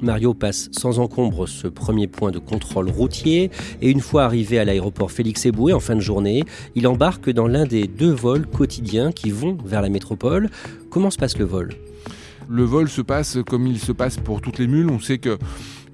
Mario 0.00 0.34
passe 0.34 0.68
sans 0.70 1.00
encombre 1.00 1.48
ce 1.48 1.66
premier 1.66 2.06
point 2.06 2.30
de 2.30 2.38
contrôle 2.38 2.88
routier 2.88 3.50
et 3.80 3.90
une 3.90 4.00
fois 4.00 4.24
arrivé 4.24 4.58
à 4.58 4.64
l'aéroport 4.64 5.10
Félix 5.10 5.46
Éboué 5.46 5.72
en 5.72 5.80
fin 5.80 5.96
de 5.96 6.00
journée, 6.00 6.44
il 6.74 6.86
embarque 6.86 7.30
dans 7.30 7.48
l'un 7.48 7.64
des 7.64 7.86
deux 7.88 8.12
vols 8.12 8.46
quotidiens 8.46 9.10
qui 9.12 9.30
vont 9.30 9.56
vers 9.64 9.82
la 9.82 9.88
métropole. 9.88 10.50
Comment 10.90 11.10
se 11.10 11.16
passe 11.16 11.38
le 11.38 11.46
vol? 11.46 11.74
Le 12.48 12.64
vol 12.64 12.88
se 12.88 13.00
passe 13.00 13.38
comme 13.46 13.66
il 13.66 13.78
se 13.78 13.92
passe 13.92 14.16
pour 14.16 14.40
toutes 14.40 14.58
les 14.58 14.66
mules. 14.66 14.90
On 14.90 15.00
sait 15.00 15.18
que 15.18 15.38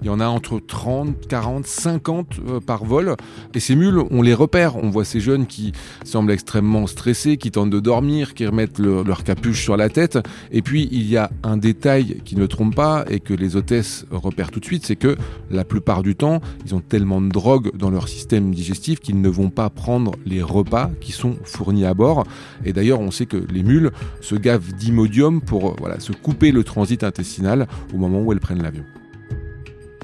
il 0.01 0.07
y 0.07 0.09
en 0.09 0.19
a 0.19 0.27
entre 0.27 0.59
30, 0.59 1.27
40, 1.27 1.65
50 1.65 2.61
par 2.65 2.85
vol. 2.85 3.15
Et 3.53 3.59
ces 3.59 3.75
mules, 3.75 4.01
on 4.09 4.21
les 4.21 4.33
repère. 4.33 4.75
On 4.77 4.89
voit 4.89 5.05
ces 5.05 5.19
jeunes 5.19 5.45
qui 5.45 5.73
semblent 6.03 6.31
extrêmement 6.31 6.87
stressés, 6.87 7.37
qui 7.37 7.51
tentent 7.51 7.69
de 7.69 7.79
dormir, 7.79 8.33
qui 8.33 8.45
remettent 8.45 8.79
leur 8.79 9.23
capuche 9.23 9.61
sur 9.63 9.77
la 9.77 9.89
tête. 9.89 10.19
Et 10.51 10.61
puis, 10.61 10.89
il 10.91 11.07
y 11.07 11.17
a 11.17 11.29
un 11.43 11.57
détail 11.57 12.21
qui 12.25 12.35
ne 12.35 12.45
trompe 12.45 12.75
pas 12.75 13.05
et 13.09 13.19
que 13.19 13.33
les 13.33 13.55
hôtesses 13.55 14.05
repèrent 14.11 14.51
tout 14.51 14.59
de 14.59 14.65
suite, 14.65 14.85
c'est 14.85 14.95
que 14.95 15.15
la 15.49 15.63
plupart 15.63 16.03
du 16.03 16.15
temps, 16.15 16.41
ils 16.65 16.75
ont 16.75 16.79
tellement 16.79 17.21
de 17.21 17.29
drogue 17.29 17.71
dans 17.75 17.89
leur 17.89 18.07
système 18.07 18.53
digestif 18.53 18.99
qu'ils 18.99 19.21
ne 19.21 19.29
vont 19.29 19.49
pas 19.49 19.69
prendre 19.69 20.13
les 20.25 20.41
repas 20.41 20.89
qui 20.99 21.11
sont 21.11 21.35
fournis 21.43 21.85
à 21.85 21.93
bord. 21.93 22.25
Et 22.65 22.73
d'ailleurs, 22.73 22.99
on 22.99 23.11
sait 23.11 23.25
que 23.25 23.37
les 23.51 23.63
mules 23.63 23.91
se 24.21 24.35
gavent 24.35 24.73
d'imodium 24.73 25.41
pour 25.41 25.75
voilà, 25.79 25.99
se 25.99 26.11
couper 26.11 26.51
le 26.51 26.63
transit 26.63 27.03
intestinal 27.03 27.67
au 27.93 27.97
moment 27.97 28.21
où 28.21 28.31
elles 28.31 28.39
prennent 28.39 28.63
l'avion. 28.63 28.83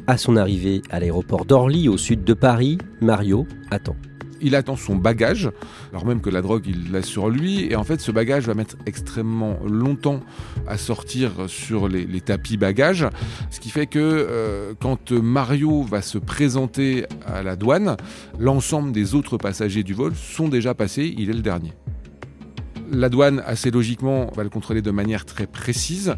À 0.10 0.18
son 0.18 0.38
arrivée 0.38 0.82
à 0.90 1.02
l'aéroport 1.02 1.44
d'Orly, 1.44 1.90
au 1.90 1.98
sud 1.98 2.24
de 2.24 2.34
Paris, 2.34 2.78
Mario 3.02 3.46
attend. 3.72 3.98
Il 4.40 4.56
attend 4.56 4.78
son 4.78 4.96
bagage, 4.96 5.50
alors 5.92 6.06
même 6.06 6.22
que 6.22 6.30
la 6.30 6.42
drogue, 6.42 6.64
il 6.66 6.94
l'a 6.94 7.02
sur 7.02 7.30
lui. 7.30 7.66
Et 7.70 7.76
en 7.76 7.84
fait, 7.84 8.00
ce 8.00 8.14
bagage 8.14 8.48
va 8.48 8.54
mettre 8.54 8.78
extrêmement 8.86 9.60
longtemps 9.66 10.22
à 10.66 10.78
sortir 10.78 11.32
sur 11.48 11.90
les, 11.90 12.22
tapis 12.22 12.56
bagages. 12.56 13.06
Ce 13.50 13.60
qui 13.60 13.70
fait 13.70 13.88
que 13.88 14.00
euh, 14.00 14.74
quand 14.80 15.12
Mario 15.12 15.84
va 15.84 16.02
se 16.02 16.18
présenter 16.18 17.06
à 17.26 17.44
la 17.44 17.58
douane, 17.58 17.98
l'ensemble 18.40 18.94
des 18.94 19.14
autres 19.14 19.38
passagers 19.38 19.84
du 19.84 19.94
vol 19.94 20.14
sont 20.16 20.48
déjà 20.48 20.74
passés. 20.74 21.14
Il 21.18 21.30
est 21.30 21.34
le 21.34 21.42
dernier. 21.42 21.74
La 22.92 23.10
douane, 23.10 23.44
assez 23.46 23.70
logiquement, 23.70 24.32
va 24.36 24.44
le 24.44 24.50
contrôler 24.50 24.82
de 24.82 24.92
manière 24.92 25.26
très 25.26 25.46
précise. 25.46 26.16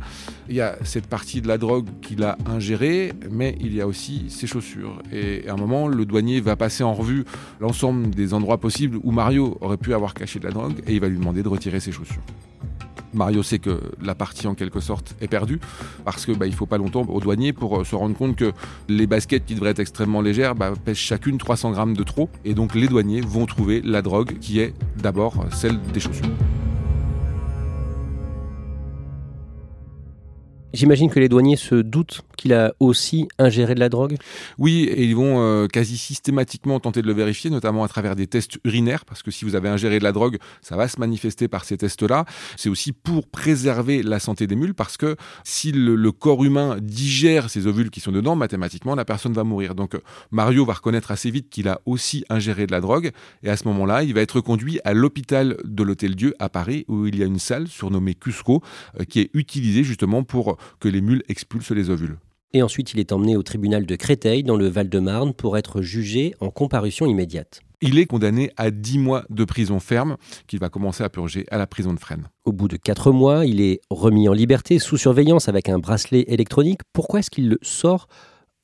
Il 0.49 0.55
y 0.55 0.61
a 0.61 0.77
cette 0.83 1.07
partie 1.07 1.41
de 1.41 1.47
la 1.47 1.57
drogue 1.57 1.87
qu'il 2.01 2.23
a 2.23 2.37
ingérée, 2.45 3.11
mais 3.31 3.57
il 3.59 3.73
y 3.73 3.81
a 3.81 3.87
aussi 3.87 4.29
ses 4.29 4.45
chaussures. 4.45 5.01
Et 5.11 5.47
à 5.47 5.53
un 5.53 5.57
moment, 5.57 5.87
le 5.87 6.05
douanier 6.05 6.41
va 6.41 6.55
passer 6.55 6.83
en 6.83 6.93
revue 6.93 7.25
l'ensemble 7.59 8.11
des 8.11 8.33
endroits 8.33 8.59
possibles 8.59 8.99
où 9.03 9.11
Mario 9.11 9.57
aurait 9.61 9.77
pu 9.77 9.93
avoir 9.93 10.13
caché 10.13 10.39
de 10.39 10.45
la 10.45 10.51
drogue 10.51 10.81
et 10.85 10.93
il 10.93 11.01
va 11.01 11.07
lui 11.07 11.17
demander 11.17 11.43
de 11.43 11.49
retirer 11.49 11.79
ses 11.79 11.91
chaussures. 11.91 12.21
Mario 13.13 13.43
sait 13.43 13.59
que 13.59 13.79
la 14.01 14.15
partie 14.15 14.47
en 14.47 14.55
quelque 14.55 14.79
sorte 14.79 15.15
est 15.21 15.27
perdue 15.27 15.59
parce 16.05 16.25
que 16.25 16.31
bah, 16.31 16.45
il 16.45 16.53
faut 16.53 16.65
pas 16.65 16.77
longtemps 16.77 17.01
au 17.01 17.19
douanier 17.19 17.53
pour 17.53 17.79
euh, 17.79 17.83
se 17.83 17.95
rendre 17.95 18.15
compte 18.15 18.35
que 18.35 18.51
les 18.87 19.07
baskets 19.07 19.45
qui 19.45 19.55
devraient 19.55 19.71
être 19.71 19.79
extrêmement 19.79 20.21
légères 20.21 20.55
bah, 20.55 20.73
pèsent 20.83 20.97
chacune 20.97 21.37
300 21.37 21.71
grammes 21.71 21.97
de 21.97 22.03
trop 22.03 22.29
et 22.45 22.53
donc 22.53 22.75
les 22.75 22.87
douaniers 22.87 23.21
vont 23.21 23.45
trouver 23.45 23.81
la 23.83 24.01
drogue 24.01 24.37
qui 24.39 24.59
est 24.59 24.73
d'abord 24.97 25.45
celle 25.51 25.81
des 25.93 25.99
chaussures. 25.99 26.29
J'imagine 30.71 31.09
que 31.09 31.19
les 31.19 31.29
douaniers 31.29 31.55
se 31.55 31.73
doutent 31.73 32.21
qu'il 32.37 32.53
a 32.53 32.73
aussi 32.79 33.27
ingéré 33.39 33.73
de 33.73 33.79
la 33.79 33.89
drogue 33.89 34.17
Oui, 34.59 34.83
et 34.83 35.03
ils 35.03 35.15
vont 35.15 35.41
euh, 35.41 35.67
quasi 35.67 35.97
systématiquement 35.97 36.79
tenter 36.79 37.01
de 37.01 37.07
le 37.07 37.13
vérifier, 37.13 37.49
notamment 37.49 37.83
à 37.83 37.87
travers 37.87 38.15
des 38.15 38.27
tests 38.27 38.59
urinaires, 38.63 39.03
parce 39.03 39.23
que 39.23 39.31
si 39.31 39.45
vous 39.45 39.55
avez 39.55 39.67
ingéré 39.67 39.97
de 39.97 40.03
la 40.03 40.11
drogue, 40.11 40.37
ça 40.61 40.77
va 40.77 40.87
se 40.87 40.99
manifester 40.99 41.47
par 41.47 41.65
ces 41.65 41.77
tests-là. 41.77 42.25
C'est 42.55 42.69
aussi 42.69 42.91
pour 42.91 43.27
préserver 43.27 44.03
la 44.03 44.19
santé 44.19 44.45
des 44.45 44.55
mules, 44.55 44.75
parce 44.75 44.95
que 44.95 45.15
si 45.43 45.71
le, 45.71 46.11
corps 46.11 46.43
humain 46.43 46.77
digère 46.79 47.49
ces 47.49 47.65
ovules 47.65 47.89
qui 47.89 47.99
sont 47.99 48.11
dedans, 48.11 48.35
mathématiquement, 48.35 48.93
la 48.93 49.05
personne 49.05 49.33
va 49.33 49.43
mourir. 49.43 49.73
Donc 49.73 49.97
Mario 50.31 50.65
va 50.65 50.73
reconnaître 50.73 51.09
assez 51.09 51.31
vite 51.31 51.49
qu'il 51.49 51.67
a 51.67 51.81
aussi 51.87 52.25
ingéré 52.29 52.67
de 52.67 52.71
la 52.71 52.79
drogue, 52.79 53.09
et 53.41 53.49
à 53.49 53.57
ce 53.57 53.67
moment-là, 53.67 54.03
il 54.03 54.13
va 54.13 54.21
être 54.21 54.39
conduit 54.39 54.79
à 54.85 54.93
l'hôpital 54.93 55.57
de 55.63 55.83
l'Hôtel 55.83 56.15
Dieu 56.15 56.35
à 56.37 56.47
Paris, 56.47 56.85
où 56.87 57.07
il 57.07 57.17
y 57.17 57.23
a 57.23 57.25
une 57.25 57.39
salle 57.39 57.67
surnommée 57.67 58.13
Cusco, 58.13 58.61
euh, 58.99 59.03
qui 59.03 59.19
est 59.19 59.31
utilisée 59.33 59.83
justement 59.83 60.23
pour 60.23 60.58
que 60.79 60.87
les 60.87 61.01
mules 61.01 61.23
expulsent 61.27 61.71
les 61.71 61.89
ovules. 61.89 62.17
Et 62.53 62.63
ensuite, 62.63 62.93
il 62.93 62.99
est 62.99 63.11
emmené 63.11 63.37
au 63.37 63.43
tribunal 63.43 63.85
de 63.85 63.95
Créteil, 63.95 64.43
dans 64.43 64.57
le 64.57 64.67
Val-de-Marne, 64.67 65.33
pour 65.33 65.57
être 65.57 65.81
jugé 65.81 66.33
en 66.39 66.49
comparution 66.49 67.05
immédiate. 67.05 67.61
Il 67.81 67.97
est 67.97 68.07
condamné 68.07 68.51
à 68.57 68.71
10 68.71 68.97
mois 68.97 69.23
de 69.29 69.45
prison 69.45 69.79
ferme, 69.79 70.17
qu'il 70.47 70.59
va 70.59 70.69
commencer 70.69 71.03
à 71.03 71.09
purger 71.09 71.45
à 71.49 71.57
la 71.57 71.67
prison 71.67 71.93
de 71.93 71.99
Fresnes. 71.99 72.27
Au 72.43 72.51
bout 72.51 72.67
de 72.67 72.75
4 72.75 73.11
mois, 73.11 73.45
il 73.45 73.61
est 73.61 73.79
remis 73.89 74.27
en 74.27 74.33
liberté, 74.33 74.79
sous 74.79 74.97
surveillance, 74.97 75.47
avec 75.47 75.69
un 75.69 75.79
bracelet 75.79 76.25
électronique. 76.27 76.81
Pourquoi 76.91 77.19
est-ce 77.19 77.29
qu'il 77.29 77.47
le 77.47 77.59
sort 77.61 78.07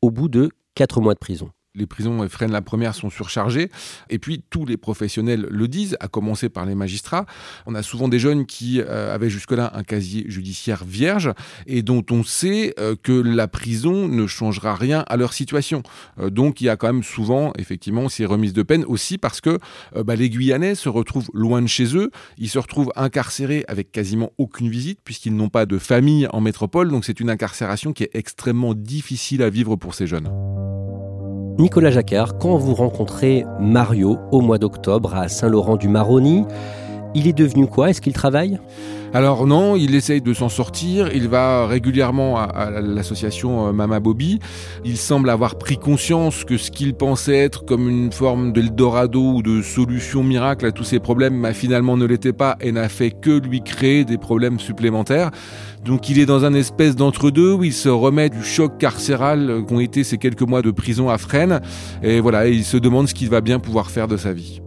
au 0.01 0.11
bout 0.11 0.27
de 0.27 0.49
4 0.73 0.99
mois 0.99 1.13
de 1.13 1.19
prison? 1.19 1.51
Les 1.75 1.85
prisons 1.85 2.27
Fresnes 2.29 2.51
la 2.51 2.61
première 2.61 2.95
sont 2.95 3.09
surchargées. 3.09 3.69
Et 4.09 4.19
puis 4.19 4.43
tous 4.49 4.65
les 4.65 4.77
professionnels 4.77 5.47
le 5.49 5.67
disent, 5.67 5.97
à 5.99 6.07
commencer 6.07 6.49
par 6.49 6.65
les 6.65 6.75
magistrats. 6.75 7.25
On 7.65 7.75
a 7.75 7.83
souvent 7.83 8.07
des 8.07 8.19
jeunes 8.19 8.45
qui 8.45 8.81
euh, 8.81 9.13
avaient 9.13 9.29
jusque-là 9.29 9.71
un 9.75 9.83
casier 9.83 10.25
judiciaire 10.27 10.83
vierge 10.85 11.31
et 11.67 11.81
dont 11.81 12.03
on 12.11 12.23
sait 12.23 12.73
euh, 12.79 12.95
que 13.01 13.11
la 13.11 13.47
prison 13.47 14.07
ne 14.07 14.27
changera 14.27 14.75
rien 14.75 15.03
à 15.07 15.17
leur 15.17 15.33
situation. 15.33 15.83
Euh, 16.19 16.29
donc 16.29 16.61
il 16.61 16.65
y 16.65 16.69
a 16.69 16.77
quand 16.77 16.87
même 16.87 17.03
souvent 17.03 17.53
effectivement 17.57 18.09
ces 18.09 18.25
remises 18.25 18.53
de 18.53 18.63
peine 18.63 18.85
aussi 18.85 19.17
parce 19.17 19.41
que 19.41 19.59
bah, 19.95 20.15
les 20.15 20.29
Guyanais 20.29 20.75
se 20.75 20.89
retrouvent 20.89 21.29
loin 21.33 21.61
de 21.61 21.67
chez 21.67 21.95
eux. 21.97 22.11
Ils 22.37 22.49
se 22.49 22.59
retrouvent 22.59 22.91
incarcérés 22.95 23.65
avec 23.67 23.91
quasiment 23.91 24.31
aucune 24.37 24.69
visite 24.69 24.99
puisqu'ils 25.03 25.35
n'ont 25.35 25.49
pas 25.49 25.65
de 25.65 25.77
famille 25.77 26.27
en 26.31 26.41
métropole. 26.41 26.89
Donc 26.89 27.05
c'est 27.05 27.19
une 27.19 27.29
incarcération 27.29 27.93
qui 27.93 28.03
est 28.03 28.11
extrêmement 28.13 28.73
difficile 28.73 29.41
à 29.43 29.49
vivre 29.49 29.75
pour 29.75 29.95
ces 29.95 30.07
jeunes. 30.07 30.29
Nicolas 31.57 31.89
Jacquard, 31.89 32.37
quand 32.37 32.57
vous 32.57 32.75
rencontrez 32.75 33.45
Mario 33.61 34.17
au 34.33 34.41
mois 34.41 34.57
d'octobre 34.57 35.15
à 35.15 35.29
Saint-Laurent-du-Maroni, 35.29 36.45
il 37.15 37.27
est 37.27 37.33
devenu 37.33 37.65
quoi? 37.67 37.89
Est-ce 37.89 38.01
qu'il 38.01 38.13
travaille? 38.13 38.59
Alors 39.13 39.47
non, 39.47 39.77
il 39.77 39.95
essaye 39.95 40.21
de 40.21 40.33
s'en 40.33 40.49
sortir, 40.49 41.09
il 41.15 41.29
va 41.29 41.67
régulièrement 41.67 42.37
à, 42.37 42.69
l'association 42.81 43.69
euh, 43.69 43.71
Mama 43.71 44.01
Bobby, 44.01 44.39
il 44.83 44.97
semble 44.97 45.29
avoir 45.29 45.57
pris 45.57 45.77
conscience 45.77 46.43
que 46.43 46.57
ce 46.57 46.69
qu'il 46.69 46.95
pensait 46.95 47.37
être 47.37 47.63
comme 47.63 47.87
une 47.87 48.11
forme 48.11 48.51
d'Eldorado 48.51 49.35
ou 49.35 49.41
de 49.41 49.61
solution 49.61 50.21
miracle 50.21 50.65
à 50.65 50.73
tous 50.73 50.83
ses 50.83 50.99
problèmes, 50.99 51.41
bah, 51.41 51.53
finalement 51.53 51.95
ne 51.95 52.05
l'était 52.05 52.33
pas 52.33 52.57
et 52.59 52.73
n'a 52.73 52.89
fait 52.89 53.11
que 53.11 53.39
lui 53.39 53.61
créer 53.61 54.03
des 54.03 54.17
problèmes 54.17 54.59
supplémentaires. 54.59 55.31
Donc 55.85 56.09
il 56.09 56.19
est 56.19 56.25
dans 56.25 56.43
un 56.43 56.53
espèce 56.53 56.97
d'entre-deux 56.97 57.53
où 57.53 57.63
il 57.63 57.73
se 57.73 57.87
remet 57.87 58.29
du 58.29 58.43
choc 58.43 58.77
carcéral 58.77 59.63
qu'ont 59.65 59.79
été 59.79 60.03
ces 60.03 60.17
quelques 60.17 60.41
mois 60.41 60.61
de 60.61 60.71
prison 60.71 61.09
à 61.09 61.17
Fresnes. 61.17 61.61
Et 62.03 62.19
voilà, 62.19 62.49
il 62.49 62.65
se 62.65 62.75
demande 62.75 63.07
ce 63.07 63.13
qu'il 63.13 63.29
va 63.29 63.39
bien 63.39 63.59
pouvoir 63.59 63.91
faire 63.91 64.09
de 64.09 64.17
sa 64.17 64.33
vie. 64.33 64.61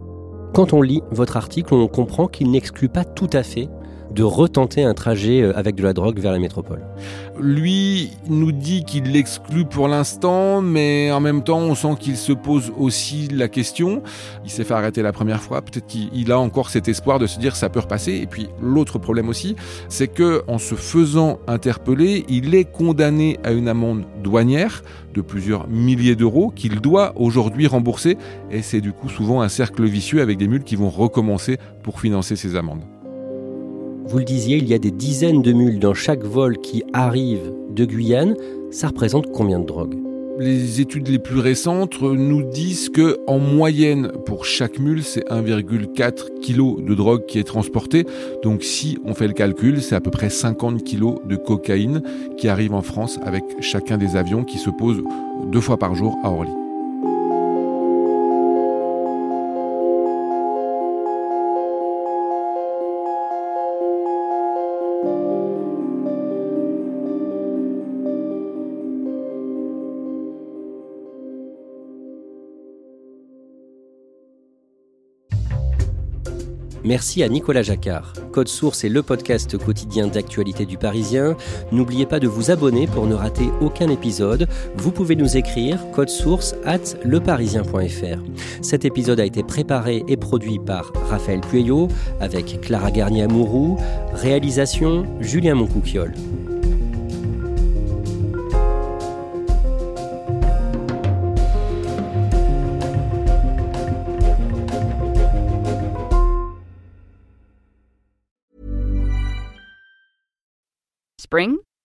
Quand 0.53 0.73
on 0.73 0.81
lit 0.81 1.03
votre 1.11 1.37
article, 1.37 1.73
on 1.73 1.87
comprend 1.87 2.27
qu'il 2.27 2.51
n'exclut 2.51 2.89
pas 2.89 3.05
tout 3.05 3.29
à 3.33 3.43
fait 3.43 3.69
de 4.11 4.23
retenter 4.23 4.83
un 4.83 4.93
trajet 4.93 5.41
euh, 5.41 5.57
avec 5.57 5.75
de 5.75 5.83
la 5.83 5.93
drogue 5.93 6.19
vers 6.19 6.31
la 6.31 6.39
métropole. 6.39 6.81
Lui 7.39 8.11
nous 8.27 8.51
dit 8.51 8.83
qu'il 8.83 9.11
l'exclut 9.11 9.65
pour 9.65 9.87
l'instant, 9.87 10.61
mais 10.61 11.11
en 11.11 11.19
même 11.19 11.43
temps, 11.43 11.59
on 11.59 11.75
sent 11.75 11.95
qu'il 11.99 12.17
se 12.17 12.33
pose 12.33 12.71
aussi 12.77 13.27
la 13.29 13.47
question. 13.47 14.01
Il 14.43 14.49
s'est 14.49 14.63
fait 14.63 14.73
arrêter 14.73 15.01
la 15.01 15.13
première 15.13 15.41
fois, 15.41 15.61
peut-être 15.61 15.87
qu'il 15.87 16.31
a 16.31 16.39
encore 16.39 16.69
cet 16.69 16.87
espoir 16.87 17.19
de 17.19 17.27
se 17.27 17.39
dire 17.39 17.55
ça 17.55 17.69
peut 17.69 17.79
repasser. 17.79 18.13
Et 18.15 18.27
puis 18.27 18.49
l'autre 18.61 18.99
problème 18.99 19.29
aussi, 19.29 19.55
c'est 19.87 20.07
que 20.07 20.43
en 20.47 20.57
se 20.57 20.75
faisant 20.75 21.39
interpeller, 21.47 22.25
il 22.29 22.55
est 22.55 22.65
condamné 22.65 23.37
à 23.43 23.51
une 23.51 23.67
amende 23.67 24.03
douanière 24.23 24.83
de 25.13 25.21
plusieurs 25.21 25.67
milliers 25.67 26.15
d'euros 26.15 26.51
qu'il 26.55 26.81
doit 26.81 27.13
aujourd'hui 27.15 27.67
rembourser. 27.67 28.17
Et 28.51 28.61
c'est 28.61 28.81
du 28.81 28.91
coup 28.91 29.09
souvent 29.09 29.41
un 29.41 29.49
cercle 29.49 29.85
vicieux 29.85 30.21
avec 30.21 30.37
des 30.37 30.47
mules 30.47 30.63
qui 30.63 30.75
vont 30.75 30.89
recommencer 30.89 31.57
pour 31.83 31.99
financer 32.01 32.35
ces 32.35 32.55
amendes. 32.55 32.83
Vous 34.05 34.17
le 34.17 34.23
disiez, 34.23 34.57
il 34.57 34.67
y 34.67 34.73
a 34.73 34.79
des 34.79 34.91
dizaines 34.91 35.41
de 35.41 35.53
mules 35.53 35.79
dans 35.79 35.93
chaque 35.93 36.23
vol 36.23 36.57
qui 36.57 36.83
arrive 36.93 37.53
de 37.69 37.85
Guyane. 37.85 38.35
Ça 38.71 38.87
représente 38.87 39.31
combien 39.31 39.59
de 39.59 39.65
drogue 39.65 39.95
les 40.39 40.79
études 40.79 41.09
les 41.09 41.19
plus 41.19 41.39
récentes 41.39 42.01
nous 42.01 42.43
disent 42.43 42.89
que 42.89 43.17
en 43.27 43.39
moyenne 43.39 44.09
pour 44.25 44.45
chaque 44.45 44.79
mule, 44.79 45.03
c'est 45.03 45.27
1,4 45.27 46.39
kg 46.41 46.83
de 46.83 46.95
drogue 46.95 47.25
qui 47.25 47.39
est 47.39 47.43
transporté. 47.43 48.05
Donc 48.41 48.63
si 48.63 48.97
on 49.03 49.13
fait 49.13 49.27
le 49.27 49.33
calcul, 49.33 49.81
c'est 49.81 49.95
à 49.95 50.01
peu 50.01 50.11
près 50.11 50.29
50 50.29 50.83
kg 50.83 51.15
de 51.27 51.35
cocaïne 51.35 52.01
qui 52.37 52.47
arrive 52.47 52.73
en 52.73 52.81
France 52.81 53.19
avec 53.23 53.43
chacun 53.59 53.97
des 53.97 54.15
avions 54.15 54.45
qui 54.45 54.59
se 54.59 54.69
posent 54.69 55.03
deux 55.51 55.61
fois 55.61 55.77
par 55.77 55.93
jour 55.93 56.17
à 56.23 56.31
Orly. 56.31 56.58
Merci 76.89 77.21
à 77.21 77.29
Nicolas 77.29 77.61
Jacquard. 77.61 78.13
Code 78.31 78.47
Source 78.47 78.83
est 78.83 78.89
le 78.89 79.03
podcast 79.03 79.55
quotidien 79.59 80.07
d'actualité 80.07 80.65
du 80.65 80.79
Parisien. 80.79 81.37
N'oubliez 81.71 82.07
pas 82.07 82.19
de 82.19 82.27
vous 82.27 82.49
abonner 82.49 82.87
pour 82.87 83.05
ne 83.05 83.13
rater 83.13 83.51
aucun 83.61 83.91
épisode. 83.91 84.47
Vous 84.75 84.91
pouvez 84.91 85.15
nous 85.15 85.37
écrire 85.37 85.79
code 85.91 86.09
source 86.09 86.55
at 86.65 86.97
leparisien.fr. 87.05 88.23
Cet 88.63 88.85
épisode 88.85 89.19
a 89.19 89.25
été 89.25 89.43
préparé 89.43 90.03
et 90.07 90.17
produit 90.17 90.57
par 90.57 90.91
Raphaël 91.11 91.41
Pueyo 91.41 91.89
avec 92.21 92.59
Clara 92.61 92.89
Garnier-Amouroux. 92.89 93.77
Réalisation 94.13 95.05
Julien 95.21 95.53
Moncouquiole. 95.53 96.15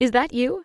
Is 0.04 0.11
that 0.11 0.34
you? 0.34 0.64